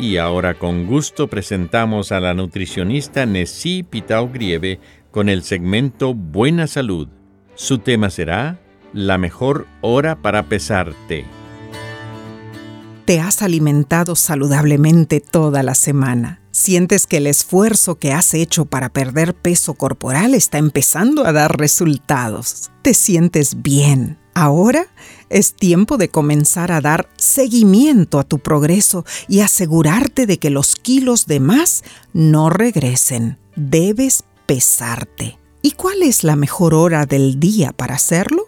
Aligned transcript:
Y 0.00 0.16
ahora 0.16 0.54
con 0.54 0.86
gusto 0.86 1.28
presentamos 1.28 2.10
a 2.10 2.20
la 2.20 2.32
nutricionista 2.32 3.26
Nessie 3.26 3.84
Pitao 3.84 4.30
Grieve 4.30 4.80
con 5.10 5.28
el 5.28 5.42
segmento 5.42 6.14
Buena 6.14 6.66
Salud. 6.66 7.08
Su 7.54 7.80
tema 7.80 8.08
será 8.08 8.58
La 8.94 9.18
mejor 9.18 9.66
hora 9.82 10.22
para 10.22 10.44
pesarte. 10.44 11.26
Te 13.04 13.20
has 13.20 13.42
alimentado 13.42 14.16
saludablemente 14.16 15.20
toda 15.20 15.62
la 15.62 15.74
semana. 15.74 16.40
Sientes 16.50 17.06
que 17.06 17.18
el 17.18 17.26
esfuerzo 17.26 17.96
que 17.96 18.12
has 18.12 18.32
hecho 18.32 18.64
para 18.64 18.88
perder 18.88 19.34
peso 19.34 19.74
corporal 19.74 20.32
está 20.32 20.56
empezando 20.56 21.26
a 21.26 21.32
dar 21.32 21.58
resultados. 21.58 22.70
Te 22.80 22.94
sientes 22.94 23.60
bien. 23.60 24.19
Ahora 24.40 24.86
es 25.28 25.52
tiempo 25.52 25.98
de 25.98 26.08
comenzar 26.08 26.72
a 26.72 26.80
dar 26.80 27.10
seguimiento 27.18 28.18
a 28.18 28.24
tu 28.24 28.38
progreso 28.38 29.04
y 29.28 29.40
asegurarte 29.40 30.24
de 30.24 30.38
que 30.38 30.48
los 30.48 30.76
kilos 30.76 31.26
de 31.26 31.40
más 31.40 31.84
no 32.14 32.48
regresen. 32.48 33.36
Debes 33.54 34.24
pesarte. 34.46 35.36
¿Y 35.60 35.72
cuál 35.72 36.02
es 36.02 36.24
la 36.24 36.36
mejor 36.36 36.72
hora 36.72 37.04
del 37.04 37.38
día 37.38 37.72
para 37.72 37.96
hacerlo? 37.96 38.46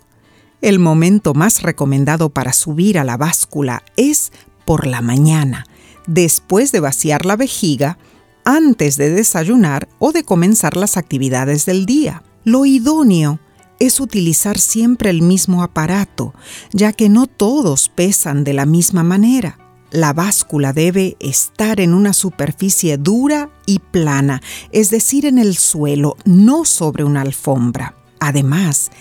El 0.63 0.79
momento 0.79 1.35
más 1.35 1.61
recomendado 1.61 2.31
para 2.31 2.55
subir 2.55 2.98
a 2.98 3.05
la 3.05 3.19
báscula 3.19 3.83
es 3.98 4.33
por 4.65 4.87
la 4.87 5.03
mañana, 5.03 5.67
después 6.07 6.73
de 6.73 6.81
vaciar 6.81 7.27
la 7.27 7.37
vejiga, 7.37 7.98
antes 8.47 8.97
de 8.97 9.11
desayunar 9.11 9.91
o 9.98 10.13
de 10.13 10.25
comenzar 10.25 10.75
las 10.75 10.97
actividades 10.97 11.67
del 11.67 11.85
día. 11.85 12.23
Lo 12.45 12.65
idóneo 12.65 13.41
es 13.83 13.98
utilizar 13.98 14.61
siempre 14.61 15.11
el 15.11 15.23
mismo 15.23 15.65
aparato, 15.65 16.35
ya 16.73 16.93
que 16.93 17.09
no 17.09 17.27
todos 17.27 17.89
pesan 17.89 18.45
de 18.45 18.53
la 18.53 18.65
misma 18.65 19.03
manera. 19.03 19.59
La 19.91 20.13
báscula 20.13 20.73
debe 20.73 21.17
estar 21.19 21.81
en 21.81 21.92
una 21.92 22.13
superficie 22.13 22.97
dura 22.97 23.51
y 23.67 23.81
plana, 23.81 24.41
es 24.71 24.91
decir, 24.91 25.27
en 25.27 25.37
el 25.37 25.57
suelo, 25.57 26.17
no 26.25 26.65
sobre 26.65 27.03
una 27.03 27.23
alfombra. 27.23 27.97
Además, 28.21 28.92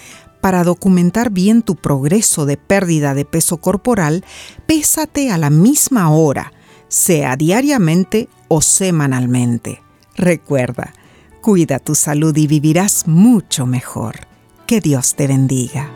para 0.41 0.63
documentar 0.63 1.29
bien 1.29 1.61
tu 1.61 1.75
progreso 1.75 2.47
de 2.47 2.57
pérdida 2.57 3.13
de 3.13 3.23
peso 3.23 3.57
corporal, 3.57 4.25
pésate 4.65 5.29
a 5.29 5.37
la 5.37 5.51
misma 5.51 6.09
hora, 6.09 6.53
sea 6.87 7.35
diariamente 7.35 8.29
o 8.47 8.63
semanalmente. 8.63 9.83
Recuerda, 10.15 10.91
cuida 11.39 11.77
tu 11.77 11.93
salud 11.93 12.35
y 12.35 12.47
vivirás 12.47 13.07
mucho 13.07 13.67
mejor. 13.67 14.30
Que 14.71 14.79
Dios 14.79 15.15
te 15.15 15.27
bendiga. 15.27 15.91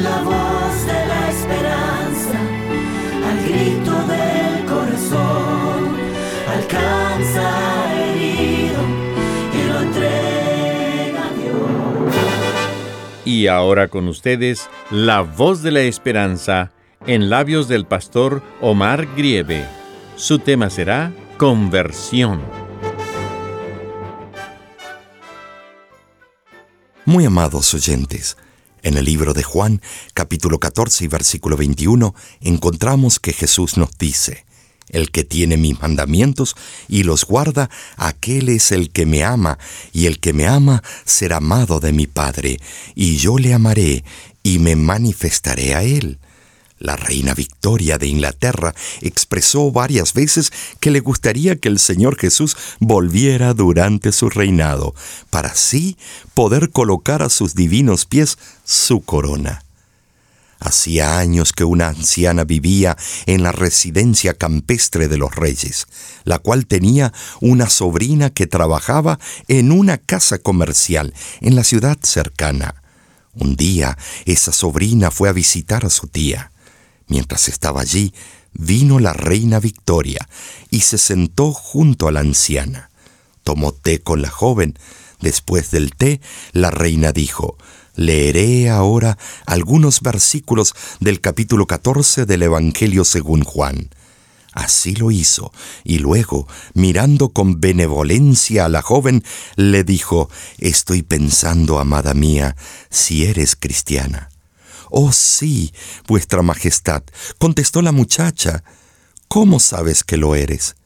La 0.00 0.22
voz 0.22 0.86
de 0.86 1.06
la 1.08 1.28
esperanza, 1.28 2.38
al 3.28 3.38
grito 3.48 3.92
del 4.06 4.64
corazón, 4.66 5.96
alcanza 6.56 8.00
herido 8.00 8.80
y 9.52 9.68
lo 9.68 9.80
entrega 9.80 11.24
a 11.26 11.32
Dios. 11.34 12.14
Y 13.24 13.48
ahora 13.48 13.88
con 13.88 14.06
ustedes, 14.06 14.70
la 14.92 15.22
voz 15.22 15.62
de 15.62 15.72
la 15.72 15.80
esperanza 15.80 16.70
en 17.08 17.28
labios 17.28 17.66
del 17.66 17.86
pastor 17.86 18.40
Omar 18.60 19.08
Grieve. 19.16 19.64
Su 20.14 20.38
tema 20.38 20.70
será 20.70 21.12
Conversión. 21.38 22.61
Muy 27.04 27.24
amados 27.24 27.74
oyentes, 27.74 28.36
en 28.84 28.96
el 28.96 29.06
libro 29.06 29.34
de 29.34 29.42
Juan, 29.42 29.82
capítulo 30.14 30.60
14 30.60 31.04
y 31.04 31.08
versículo 31.08 31.56
21, 31.56 32.14
encontramos 32.40 33.18
que 33.18 33.32
Jesús 33.32 33.76
nos 33.76 33.98
dice, 33.98 34.44
El 34.88 35.10
que 35.10 35.24
tiene 35.24 35.56
mis 35.56 35.80
mandamientos 35.80 36.54
y 36.86 37.02
los 37.02 37.24
guarda, 37.24 37.70
aquel 37.96 38.50
es 38.50 38.70
el 38.70 38.92
que 38.92 39.04
me 39.04 39.24
ama, 39.24 39.58
y 39.92 40.06
el 40.06 40.20
que 40.20 40.32
me 40.32 40.46
ama 40.46 40.84
será 41.04 41.38
amado 41.38 41.80
de 41.80 41.92
mi 41.92 42.06
Padre, 42.06 42.60
y 42.94 43.16
yo 43.16 43.36
le 43.36 43.52
amaré 43.52 44.04
y 44.44 44.60
me 44.60 44.76
manifestaré 44.76 45.74
a 45.74 45.82
él. 45.82 46.20
La 46.82 46.96
reina 46.96 47.32
Victoria 47.32 47.96
de 47.96 48.08
Inglaterra 48.08 48.74
expresó 49.02 49.70
varias 49.70 50.14
veces 50.14 50.52
que 50.80 50.90
le 50.90 50.98
gustaría 50.98 51.54
que 51.54 51.68
el 51.68 51.78
Señor 51.78 52.18
Jesús 52.18 52.56
volviera 52.80 53.54
durante 53.54 54.10
su 54.10 54.28
reinado, 54.28 54.92
para 55.30 55.50
así 55.50 55.96
poder 56.34 56.70
colocar 56.70 57.22
a 57.22 57.28
sus 57.28 57.54
divinos 57.54 58.04
pies 58.04 58.36
su 58.64 59.00
corona. 59.00 59.62
Hacía 60.58 61.20
años 61.20 61.52
que 61.52 61.62
una 61.62 61.86
anciana 61.86 62.42
vivía 62.42 62.96
en 63.26 63.44
la 63.44 63.52
residencia 63.52 64.34
campestre 64.34 65.06
de 65.06 65.18
los 65.18 65.36
reyes, 65.36 65.86
la 66.24 66.40
cual 66.40 66.66
tenía 66.66 67.12
una 67.40 67.70
sobrina 67.70 68.30
que 68.30 68.48
trabajaba 68.48 69.20
en 69.46 69.70
una 69.70 69.98
casa 69.98 70.38
comercial 70.38 71.14
en 71.40 71.54
la 71.54 71.62
ciudad 71.62 71.96
cercana. 72.02 72.74
Un 73.34 73.54
día 73.54 73.96
esa 74.24 74.50
sobrina 74.50 75.12
fue 75.12 75.28
a 75.28 75.32
visitar 75.32 75.86
a 75.86 75.90
su 75.90 76.08
tía. 76.08 76.51
Mientras 77.12 77.48
estaba 77.48 77.82
allí, 77.82 78.14
vino 78.54 78.98
la 78.98 79.12
reina 79.12 79.60
Victoria 79.60 80.26
y 80.70 80.80
se 80.80 80.96
sentó 80.96 81.52
junto 81.52 82.08
a 82.08 82.10
la 82.10 82.20
anciana. 82.20 82.88
Tomó 83.44 83.72
té 83.72 84.00
con 84.00 84.22
la 84.22 84.30
joven. 84.30 84.78
Después 85.20 85.70
del 85.70 85.94
té, 85.94 86.22
la 86.52 86.70
reina 86.70 87.12
dijo, 87.12 87.58
Leeré 87.96 88.70
ahora 88.70 89.18
algunos 89.44 90.00
versículos 90.00 90.74
del 91.00 91.20
capítulo 91.20 91.66
14 91.66 92.24
del 92.24 92.44
Evangelio 92.44 93.04
según 93.04 93.44
Juan. 93.44 93.90
Así 94.54 94.94
lo 94.94 95.10
hizo, 95.10 95.52
y 95.84 95.98
luego, 95.98 96.48
mirando 96.72 97.28
con 97.28 97.60
benevolencia 97.60 98.64
a 98.64 98.68
la 98.70 98.80
joven, 98.80 99.22
le 99.56 99.84
dijo, 99.84 100.30
Estoy 100.56 101.02
pensando, 101.02 101.78
amada 101.78 102.14
mía, 102.14 102.56
si 102.88 103.26
eres 103.26 103.54
cristiana. 103.54 104.31
Oh 104.94 105.10
sí, 105.10 105.72
vuestra 106.06 106.42
Majestad, 106.42 107.02
contestó 107.38 107.80
la 107.80 107.92
muchacha. 107.92 108.62
¿Cómo 109.26 109.58
sabes 109.58 110.04
que 110.04 110.18
lo 110.18 110.34
eres? 110.34 110.76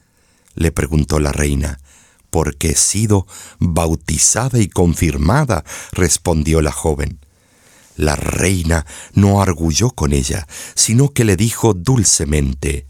le 0.54 0.70
preguntó 0.70 1.18
la 1.18 1.32
reina. 1.32 1.80
Porque 2.30 2.70
he 2.70 2.74
sido 2.76 3.26
bautizada 3.58 4.60
y 4.60 4.68
confirmada, 4.68 5.64
respondió 5.90 6.62
la 6.62 6.70
joven. 6.70 7.18
La 7.96 8.14
reina 8.14 8.86
no 9.12 9.42
arguyó 9.42 9.90
con 9.90 10.12
ella, 10.12 10.46
sino 10.76 11.12
que 11.12 11.24
le 11.24 11.34
dijo 11.34 11.74
dulcemente, 11.74 12.86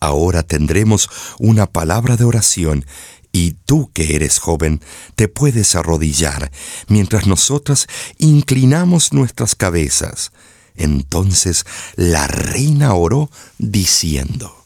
Ahora 0.00 0.42
tendremos 0.42 1.08
una 1.38 1.66
palabra 1.66 2.16
de 2.16 2.24
oración 2.24 2.84
y 3.32 3.52
tú 3.66 3.90
que 3.92 4.14
eres 4.14 4.38
joven, 4.38 4.80
te 5.16 5.28
puedes 5.28 5.74
arrodillar 5.74 6.50
mientras 6.88 7.26
nosotras 7.26 7.86
inclinamos 8.18 9.12
nuestras 9.12 9.54
cabezas. 9.54 10.32
Entonces 10.76 11.64
la 11.96 12.26
reina 12.26 12.94
oró 12.94 13.30
diciendo, 13.58 14.64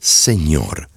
Señor, 0.00 0.90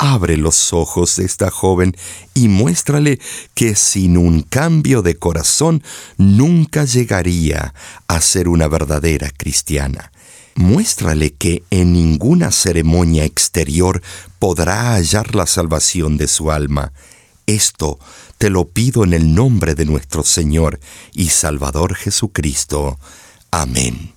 Abre 0.00 0.36
los 0.36 0.72
ojos 0.72 1.16
de 1.16 1.24
esta 1.24 1.50
joven 1.50 1.96
y 2.32 2.46
muéstrale 2.46 3.18
que 3.54 3.74
sin 3.74 4.16
un 4.16 4.42
cambio 4.42 5.02
de 5.02 5.16
corazón 5.16 5.82
nunca 6.16 6.84
llegaría 6.84 7.74
a 8.06 8.20
ser 8.20 8.46
una 8.46 8.68
verdadera 8.68 9.28
cristiana. 9.36 10.12
Muéstrale 10.58 11.34
que 11.34 11.62
en 11.70 11.92
ninguna 11.92 12.50
ceremonia 12.50 13.24
exterior 13.24 14.02
podrá 14.40 14.94
hallar 14.94 15.36
la 15.36 15.46
salvación 15.46 16.16
de 16.16 16.26
su 16.26 16.50
alma. 16.50 16.92
Esto 17.46 18.00
te 18.38 18.50
lo 18.50 18.66
pido 18.66 19.04
en 19.04 19.12
el 19.12 19.36
nombre 19.36 19.76
de 19.76 19.84
nuestro 19.84 20.24
Señor 20.24 20.80
y 21.12 21.28
Salvador 21.28 21.94
Jesucristo. 21.94 22.98
Amén. 23.52 24.14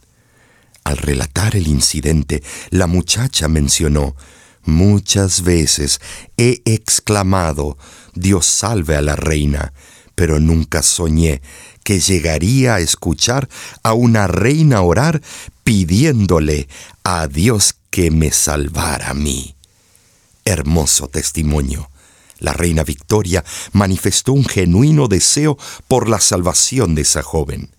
Al 0.83 0.97
relatar 0.97 1.55
el 1.55 1.67
incidente, 1.67 2.41
la 2.71 2.87
muchacha 2.87 3.47
mencionó, 3.47 4.15
Muchas 4.63 5.43
veces 5.43 6.01
he 6.37 6.63
exclamado, 6.65 7.77
Dios 8.15 8.47
salve 8.47 8.95
a 8.95 9.03
la 9.03 9.15
reina, 9.15 9.73
pero 10.15 10.39
nunca 10.39 10.81
soñé 10.81 11.43
que 11.83 11.99
llegaría 11.99 12.75
a 12.75 12.79
escuchar 12.79 13.49
a 13.83 13.93
una 13.93 14.27
reina 14.27 14.81
orar 14.81 15.21
pidiéndole 15.63 16.67
a 17.03 17.27
Dios 17.27 17.75
que 17.89 18.11
me 18.11 18.31
salvara 18.31 19.09
a 19.09 19.13
mí. 19.13 19.55
Hermoso 20.45 21.07
testimonio. 21.07 21.89
La 22.39 22.53
reina 22.53 22.83
Victoria 22.83 23.43
manifestó 23.71 24.33
un 24.33 24.45
genuino 24.45 25.07
deseo 25.07 25.57
por 25.87 26.09
la 26.09 26.19
salvación 26.19 26.95
de 26.95 27.03
esa 27.03 27.21
joven. 27.21 27.69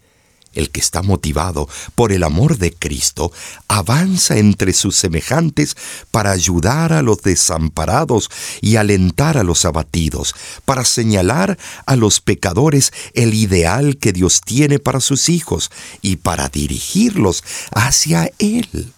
El 0.55 0.71
que 0.71 0.81
está 0.81 1.03
motivado 1.03 1.69
por 1.95 2.13
el 2.13 2.23
amor 2.25 2.59
de 2.59 2.73
Cristo 2.73 3.33
avanza 3.69 4.37
entre 4.37 4.73
sus 4.73 4.97
semejantes 4.97 5.77
para 6.11 6.31
ayudar 6.31 6.93
a 6.93 7.03
los 7.03 7.23
desamparados 7.23 8.31
y 8.61 8.77
alentar 8.77 9.39
a 9.39 9.43
los 9.43 9.65
abatidos, 9.65 10.35
para 10.65 10.85
señalar 10.85 11.59
a 11.87 11.97
los 11.97 12.21
pecadores 12.21 12.93
el 13.15 13.35
ideal 13.35 13.97
que 13.97 14.13
Dios 14.13 14.41
tiene 14.41 14.79
para 14.79 15.01
sus 15.01 15.29
hijos 15.29 15.71
y 16.03 16.17
para 16.17 16.49
dirigirlos 16.49 17.45
hacia 17.75 18.31
Él. 18.39 18.93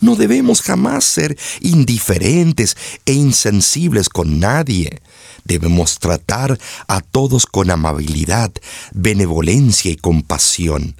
No 0.00 0.16
debemos 0.16 0.62
jamás 0.62 1.04
ser 1.04 1.36
indiferentes 1.60 2.76
e 3.04 3.12
insensibles 3.12 4.08
con 4.08 4.40
nadie. 4.40 5.02
Debemos 5.44 5.98
tratar 5.98 6.58
a 6.86 7.00
todos 7.00 7.46
con 7.46 7.70
amabilidad, 7.70 8.52
benevolencia 8.92 9.90
y 9.90 9.96
compasión. 9.96 10.96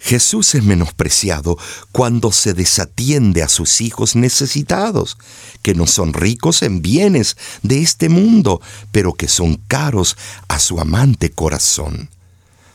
Jesús 0.00 0.54
es 0.54 0.62
menospreciado 0.62 1.56
cuando 1.92 2.32
se 2.32 2.54
desatiende 2.54 3.42
a 3.42 3.48
sus 3.48 3.80
hijos 3.80 4.16
necesitados, 4.16 5.16
que 5.62 5.74
no 5.74 5.86
son 5.86 6.12
ricos 6.12 6.62
en 6.62 6.82
bienes 6.82 7.36
de 7.62 7.80
este 7.80 8.08
mundo, 8.08 8.60
pero 8.92 9.14
que 9.14 9.28
son 9.28 9.56
caros 9.68 10.16
a 10.48 10.58
su 10.58 10.80
amante 10.80 11.30
corazón. 11.30 12.10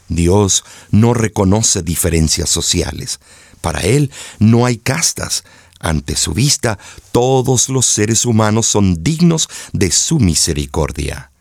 Dios 0.07 0.63
no 0.91 1.13
reconoce 1.13 1.83
diferencias 1.83 2.49
sociales. 2.49 3.19
Para 3.61 3.81
Él 3.81 4.11
no 4.39 4.65
hay 4.65 4.77
castas. 4.77 5.43
Ante 5.79 6.15
su 6.15 6.33
vista, 6.33 6.77
todos 7.11 7.69
los 7.69 7.85
seres 7.85 8.25
humanos 8.25 8.67
son 8.67 9.01
dignos 9.01 9.49
de 9.71 9.91
su 9.91 10.19
misericordia. 10.19 11.31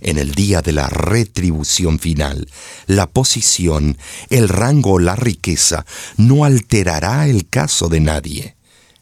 En 0.00 0.18
el 0.18 0.34
día 0.34 0.60
de 0.60 0.72
la 0.72 0.88
retribución 0.88 1.98
final, 1.98 2.50
la 2.86 3.06
posición, 3.06 3.96
el 4.28 4.48
rango 4.48 4.94
o 4.94 4.98
la 4.98 5.16
riqueza 5.16 5.86
no 6.16 6.44
alterará 6.44 7.28
el 7.28 7.48
caso 7.48 7.88
de 7.88 8.00
nadie. 8.00 8.56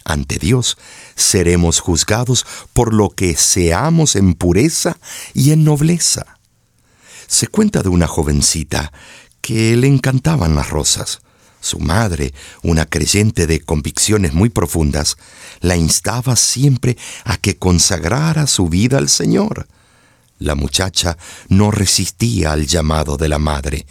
Ante 0.04 0.38
Dios 0.38 0.76
seremos 1.16 1.80
juzgados 1.80 2.46
por 2.74 2.92
lo 2.92 3.08
que 3.08 3.36
seamos 3.36 4.16
en 4.16 4.34
pureza 4.34 4.98
y 5.32 5.50
en 5.52 5.64
nobleza. 5.64 6.38
Se 7.26 7.48
cuenta 7.48 7.82
de 7.82 7.88
una 7.88 8.06
jovencita 8.06 8.92
que 9.40 9.76
le 9.76 9.88
encantaban 9.88 10.54
las 10.54 10.68
rosas. 10.68 11.23
Su 11.64 11.78
madre, 11.78 12.34
una 12.62 12.84
creyente 12.84 13.46
de 13.46 13.60
convicciones 13.60 14.34
muy 14.34 14.50
profundas, 14.50 15.16
la 15.60 15.76
instaba 15.76 16.36
siempre 16.36 16.98
a 17.24 17.38
que 17.38 17.56
consagrara 17.56 18.46
su 18.46 18.68
vida 18.68 18.98
al 18.98 19.08
Señor. 19.08 19.66
La 20.38 20.56
muchacha 20.56 21.16
no 21.48 21.70
resistía 21.70 22.52
al 22.52 22.66
llamado 22.66 23.16
de 23.16 23.30
la 23.30 23.38
madre, 23.38 23.86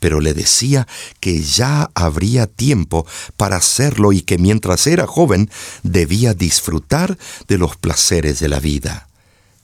pero 0.00 0.22
le 0.22 0.32
decía 0.32 0.88
que 1.20 1.42
ya 1.42 1.90
habría 1.92 2.46
tiempo 2.46 3.06
para 3.36 3.56
hacerlo 3.56 4.14
y 4.14 4.22
que 4.22 4.38
mientras 4.38 4.86
era 4.86 5.06
joven 5.06 5.50
debía 5.82 6.32
disfrutar 6.32 7.18
de 7.46 7.58
los 7.58 7.76
placeres 7.76 8.38
de 8.40 8.48
la 8.48 8.58
vida. 8.58 9.06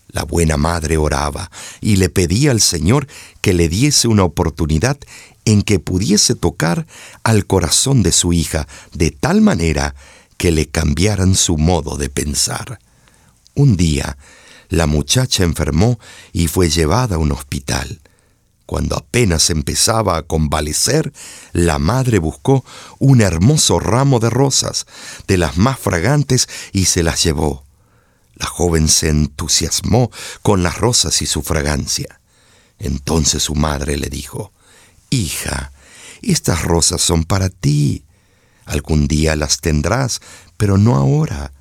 La 0.08 0.24
buena 0.24 0.58
madre 0.58 0.98
oraba 0.98 1.50
y 1.80 1.96
le 1.96 2.10
pedía 2.10 2.50
al 2.50 2.60
Señor 2.60 3.08
que 3.40 3.54
le 3.54 3.70
diese 3.70 4.06
una 4.06 4.24
oportunidad 4.24 4.98
en 5.44 5.62
que 5.62 5.78
pudiese 5.78 6.34
tocar 6.34 6.86
al 7.22 7.46
corazón 7.46 8.02
de 8.02 8.12
su 8.12 8.32
hija 8.32 8.66
de 8.92 9.10
tal 9.10 9.40
manera 9.40 9.94
que 10.36 10.50
le 10.50 10.68
cambiaran 10.68 11.34
su 11.34 11.56
modo 11.56 11.96
de 11.96 12.08
pensar. 12.08 12.78
Un 13.54 13.76
día, 13.76 14.16
la 14.68 14.86
muchacha 14.86 15.44
enfermó 15.44 15.98
y 16.32 16.48
fue 16.48 16.70
llevada 16.70 17.16
a 17.16 17.18
un 17.18 17.32
hospital. 17.32 18.00
Cuando 18.66 18.96
apenas 18.96 19.50
empezaba 19.50 20.16
a 20.16 20.22
convalecer, 20.22 21.12
la 21.52 21.78
madre 21.78 22.18
buscó 22.18 22.64
un 22.98 23.20
hermoso 23.20 23.78
ramo 23.78 24.20
de 24.20 24.30
rosas, 24.30 24.86
de 25.28 25.36
las 25.36 25.58
más 25.58 25.78
fragantes, 25.78 26.48
y 26.72 26.86
se 26.86 27.02
las 27.02 27.22
llevó. 27.22 27.64
La 28.34 28.46
joven 28.46 28.88
se 28.88 29.10
entusiasmó 29.10 30.10
con 30.42 30.62
las 30.62 30.78
rosas 30.78 31.20
y 31.22 31.26
su 31.26 31.42
fragancia. 31.42 32.20
Entonces 32.78 33.44
su 33.44 33.54
madre 33.54 33.96
le 33.96 34.08
dijo, 34.08 34.52
Hija, 35.14 35.70
estas 36.22 36.64
rosas 36.64 37.00
son 37.00 37.22
para 37.22 37.48
ti. 37.48 38.04
Algún 38.64 39.06
día 39.06 39.36
las 39.36 39.60
tendrás, 39.60 40.20
pero 40.56 40.76
no 40.76 40.96
ahora. 40.96 41.52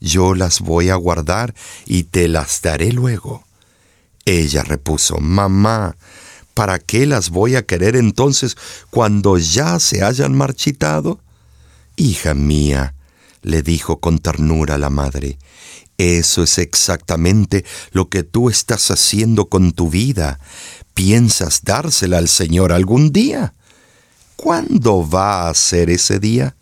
Yo 0.00 0.34
las 0.34 0.60
voy 0.60 0.88
a 0.88 0.94
guardar 0.94 1.54
y 1.84 2.04
te 2.04 2.26
las 2.26 2.62
daré 2.62 2.90
luego. 2.90 3.44
Ella 4.24 4.62
repuso, 4.62 5.18
Mamá, 5.20 5.98
¿para 6.54 6.78
qué 6.78 7.04
las 7.04 7.28
voy 7.28 7.54
a 7.54 7.66
querer 7.66 7.96
entonces 7.96 8.56
cuando 8.88 9.36
ya 9.36 9.78
se 9.78 10.02
hayan 10.02 10.34
marchitado? 10.34 11.20
Hija 11.96 12.32
mía, 12.32 12.94
le 13.42 13.60
dijo 13.60 14.00
con 14.00 14.20
ternura 14.20 14.78
la 14.78 14.88
madre, 14.88 15.38
eso 16.00 16.42
es 16.42 16.56
exactamente 16.58 17.64
lo 17.92 18.08
que 18.08 18.22
tú 18.22 18.48
estás 18.48 18.90
haciendo 18.90 19.50
con 19.50 19.72
tu 19.72 19.90
vida. 19.90 20.40
¿Piensas 20.94 21.60
dársela 21.62 22.18
al 22.18 22.28
Señor 22.28 22.72
algún 22.72 23.12
día? 23.12 23.52
¿Cuándo 24.36 25.06
va 25.08 25.48
a 25.48 25.54
ser 25.54 25.90
ese 25.90 26.18
día? 26.18 26.56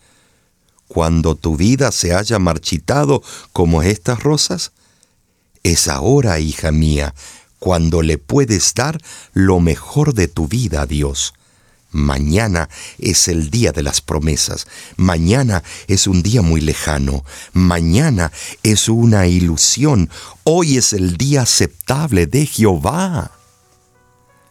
¿Cuando 0.88 1.36
tu 1.36 1.56
vida 1.56 1.92
se 1.92 2.14
haya 2.14 2.40
marchitado 2.40 3.22
como 3.52 3.82
estas 3.82 4.22
rosas? 4.24 4.72
Es 5.62 5.86
ahora, 5.86 6.40
hija 6.40 6.72
mía, 6.72 7.14
cuando 7.60 8.02
le 8.02 8.18
puedes 8.18 8.74
dar 8.74 9.00
lo 9.32 9.60
mejor 9.60 10.14
de 10.14 10.26
tu 10.26 10.48
vida 10.48 10.82
a 10.82 10.86
Dios. 10.86 11.34
Mañana 11.90 12.68
es 12.98 13.28
el 13.28 13.50
día 13.50 13.72
de 13.72 13.82
las 13.82 14.00
promesas. 14.00 14.66
Mañana 14.96 15.62
es 15.86 16.06
un 16.06 16.22
día 16.22 16.42
muy 16.42 16.60
lejano. 16.60 17.24
Mañana 17.52 18.30
es 18.62 18.88
una 18.88 19.26
ilusión. 19.26 20.10
Hoy 20.44 20.76
es 20.76 20.92
el 20.92 21.16
día 21.16 21.42
aceptable 21.42 22.26
de 22.26 22.44
Jehová. 22.44 23.32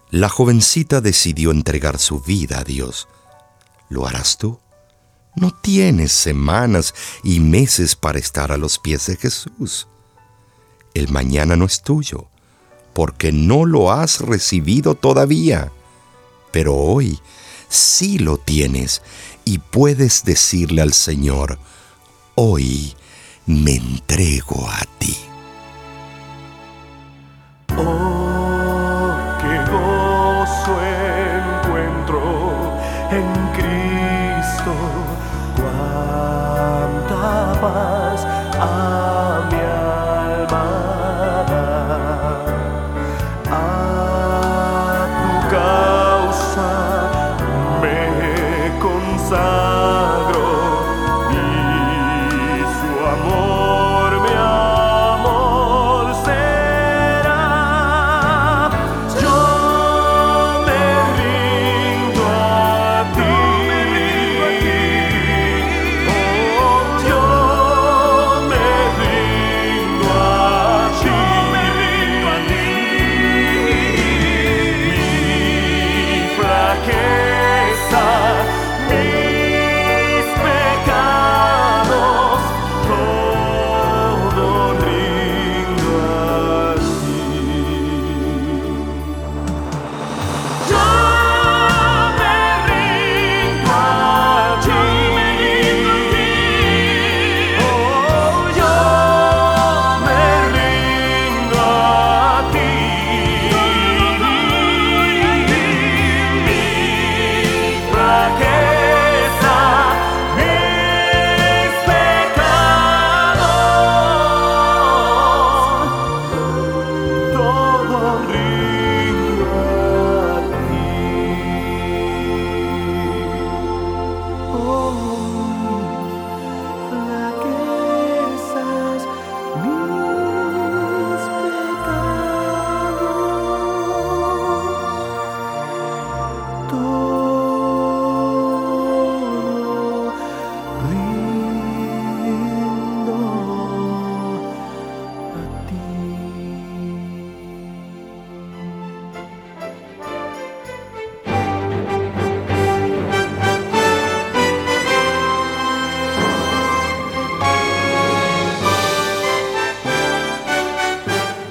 La 0.09 0.29
jovencita 0.29 0.99
decidió 1.01 1.51
entregar 1.51 1.99
su 1.99 2.21
vida 2.21 2.59
a 2.59 2.63
Dios. 2.63 3.07
¿Lo 3.89 4.07
harás 4.07 4.37
tú? 4.37 4.59
No 5.35 5.51
tienes 5.51 6.13
semanas 6.13 6.95
y 7.23 7.39
meses 7.39 7.95
para 7.95 8.17
estar 8.17 8.51
a 8.51 8.57
los 8.57 8.79
pies 8.79 9.05
de 9.05 9.17
Jesús. 9.17 9.87
El 10.95 11.09
mañana 11.09 11.55
no 11.55 11.65
es 11.65 11.83
tuyo, 11.83 12.27
porque 12.93 13.31
no 13.31 13.65
lo 13.65 13.91
has 13.91 14.21
recibido 14.21 14.95
todavía. 14.95 15.71
Pero 16.51 16.75
hoy 16.75 17.19
sí 17.69 18.19
lo 18.19 18.37
tienes 18.37 19.01
y 19.45 19.59
puedes 19.59 20.23
decirle 20.23 20.81
al 20.81 20.93
Señor, 20.93 21.59
hoy 22.35 22.95
me 23.45 23.75
entrego 23.75 24.69
a 24.69 24.85
ti. 24.99 25.15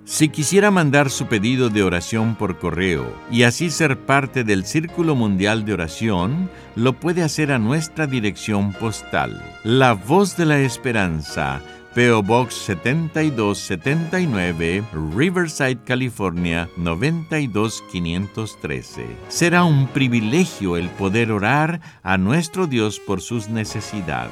Si 0.03 0.29
quisiera 0.29 0.71
mandar 0.71 1.09
su 1.11 1.27
pedido 1.27 1.69
de 1.69 1.83
oración 1.83 2.35
por 2.35 2.57
correo 2.57 3.13
y 3.31 3.43
así 3.43 3.69
ser 3.69 3.99
parte 3.99 4.43
del 4.43 4.65
Círculo 4.65 5.15
Mundial 5.15 5.63
de 5.65 5.73
Oración, 5.73 6.49
lo 6.75 6.99
puede 6.99 7.21
hacer 7.21 7.51
a 7.51 7.59
nuestra 7.59 8.07
dirección 8.07 8.73
postal. 8.73 9.41
La 9.63 9.93
Voz 9.93 10.35
de 10.35 10.45
la 10.45 10.59
Esperanza, 10.59 11.61
PO 11.93 12.23
Box 12.23 12.55
7279, 12.55 14.81
Riverside, 15.13 15.83
California 15.83 16.69
92513. 16.77 19.05
Será 19.27 19.65
un 19.65 19.87
privilegio 19.87 20.77
el 20.77 20.87
poder 20.89 21.33
orar 21.33 21.81
a 22.01 22.17
nuestro 22.17 22.67
Dios 22.67 22.97
por 22.99 23.19
sus 23.19 23.49
necesidades. 23.49 24.31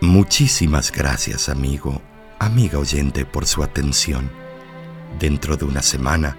Muchísimas 0.00 0.90
gracias, 0.90 1.50
amigo, 1.50 2.00
amiga 2.38 2.78
oyente, 2.78 3.26
por 3.26 3.44
su 3.46 3.62
atención. 3.62 4.30
Dentro 5.18 5.58
de 5.58 5.66
una 5.66 5.82
semana, 5.82 6.38